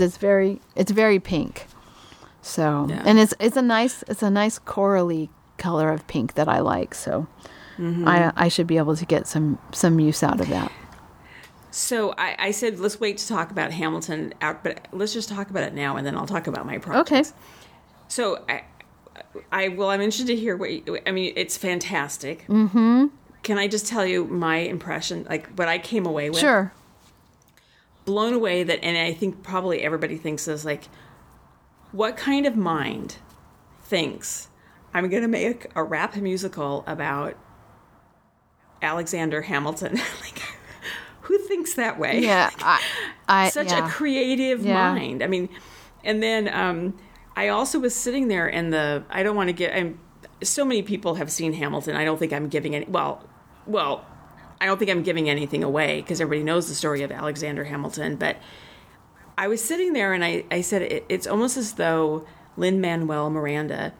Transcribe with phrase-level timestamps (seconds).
[0.00, 1.66] it's very it's very pink.
[2.40, 3.02] So Yeah.
[3.04, 6.94] and it's it's a nice it's a nice corally color of pink that I like.
[6.94, 7.26] So
[7.78, 8.06] Mm-hmm.
[8.06, 10.70] I I should be able to get some some use out of that.
[11.70, 15.48] So I, I said let's wait to talk about Hamilton out, but let's just talk
[15.50, 17.10] about it now, and then I'll talk about my projects.
[17.12, 17.30] Okay.
[18.08, 18.64] So I,
[19.50, 21.32] I well, I'm interested to hear what you, I mean.
[21.34, 22.46] It's fantastic.
[22.46, 23.06] Mm-hmm.
[23.42, 26.38] Can I just tell you my impression, like what I came away with?
[26.40, 26.72] Sure.
[28.04, 30.84] Blown away that and i think probably everybody thinks this like
[31.92, 33.16] what kind of mind
[33.82, 34.48] thinks
[34.94, 37.34] i'm going to make a rap musical about
[38.80, 40.42] alexander hamilton like
[41.22, 42.50] who thinks that way Yeah.
[42.58, 42.80] I,
[43.28, 43.86] I such yeah.
[43.86, 44.92] a creative Yeah.
[44.94, 45.48] mind i mean
[46.02, 46.98] and then um
[47.36, 49.98] i also was sitting there and the i don't want to get i'm
[50.42, 53.24] so many people have seen hamilton i don't think i'm giving any well
[53.66, 54.04] well
[54.62, 58.16] i don't think i'm giving anything away because everybody knows the story of alexander hamilton
[58.16, 58.36] but
[59.36, 62.26] i was sitting there and i, I said it, it's almost as though
[62.56, 63.92] lin manuel miranda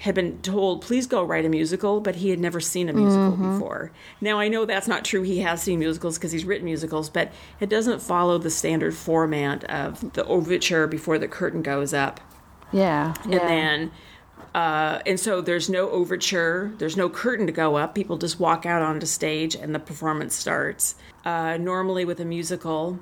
[0.00, 3.32] had been told please go write a musical but he had never seen a musical
[3.32, 3.54] mm-hmm.
[3.54, 7.08] before now i know that's not true he has seen musicals because he's written musicals
[7.08, 12.20] but it doesn't follow the standard format of the overture before the curtain goes up
[12.72, 13.14] yeah.
[13.24, 13.38] and yeah.
[13.38, 13.90] then
[14.54, 17.94] uh, and so there's no overture there's no curtain to go up.
[17.94, 20.94] People just walk out onto stage and the performance starts.
[21.24, 22.98] Uh, normally with a musical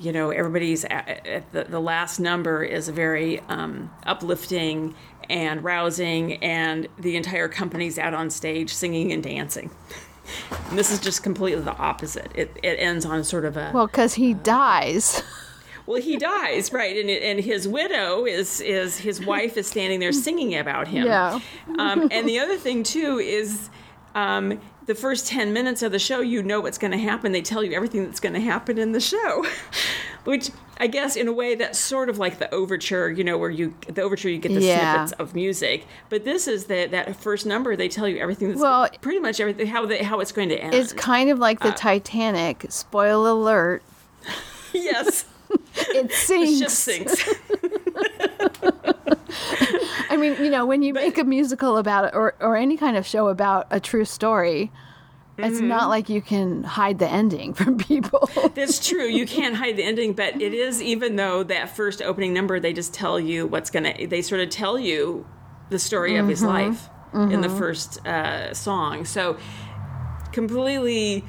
[0.00, 4.94] you know everybody's at, at the, the last number is very um, uplifting
[5.28, 9.70] and rousing and the entire company's out on stage singing and dancing.
[10.68, 12.30] And this is just completely the opposite.
[12.34, 15.22] It, it ends on sort of a well, because he dies.
[15.86, 16.96] well, he dies, right?
[16.96, 21.06] And and his widow is is his wife is standing there singing about him.
[21.06, 21.40] Yeah.
[21.78, 23.70] Um, and the other thing too is.
[24.14, 27.30] Um, the first 10 minutes of the show, you know what's going to happen.
[27.30, 29.46] They tell you everything that's going to happen in the show,
[30.24, 33.48] which I guess in a way that's sort of like the overture, you know, where
[33.48, 35.06] you, the overture, you get the Yeah.
[35.06, 35.86] snippets of music.
[36.08, 39.38] But this is the, that first number, they tell you everything that's Well, pretty much
[39.38, 40.74] everything, how, they, how it's going to end.
[40.74, 42.66] It's kind of like the Uh, Titanic.
[42.68, 43.84] Spoil alert.
[44.74, 45.24] yes.
[45.94, 46.58] It The sinks.
[46.58, 47.28] ship sinks.
[50.10, 52.96] I mean, you know, when you make a musical about it or, or any kind
[52.96, 54.70] of show about a true story,
[55.38, 55.68] it's Mm-hmm.
[55.68, 58.28] not like you can hide the ending from people.
[58.54, 59.06] That's true.
[59.06, 62.72] You can't hide the ending, but it is even though that first opening number, they
[62.74, 64.06] just tell you what's gonna.
[64.06, 65.26] They sort of tell you
[65.70, 69.04] the story of his life in the first uh, song.
[69.06, 69.38] So
[70.32, 71.24] completely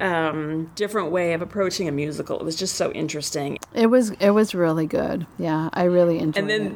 [0.00, 2.38] um, different way of approaching a musical.
[2.40, 3.58] It was just so interesting.
[3.74, 5.26] It was it was really good.
[5.38, 6.38] Yeah, I really enjoyed it.
[6.38, 6.66] And then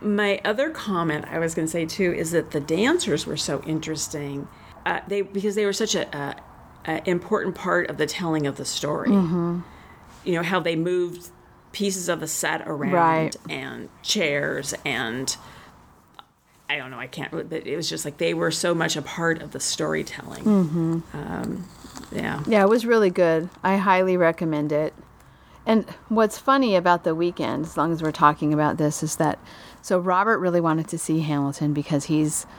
[0.00, 0.06] it.
[0.06, 3.62] my other comment I was going to say too is that the dancers were so
[3.66, 4.48] interesting.
[4.84, 6.36] Uh, they because they were such a, a,
[6.86, 9.10] a important part of the telling of the story.
[9.10, 9.60] Mm-hmm.
[10.24, 11.30] You know how they moved
[11.72, 13.36] pieces of the set around Right.
[13.50, 15.36] and chairs and
[16.68, 16.98] I don't know.
[16.98, 17.30] I can't.
[17.30, 20.42] But it was just like they were so much a part of the storytelling.
[20.44, 21.00] Mm-hmm.
[21.14, 21.68] Um,
[22.10, 22.42] yeah.
[22.48, 23.48] Yeah, it was really good.
[23.62, 24.92] I highly recommend it.
[25.66, 29.38] And what's funny about the weekend, as long as we're talking about this, is that
[29.82, 32.46] so Robert really wanted to see Hamilton because he's